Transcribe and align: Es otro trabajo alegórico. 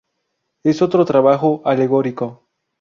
Es 0.63 0.81
otro 0.81 1.05
trabajo 1.05 1.61
alegórico. 1.63 2.41